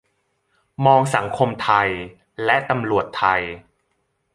[0.85, 1.89] มองสังคมไทย
[2.45, 3.41] และตำรวจไทย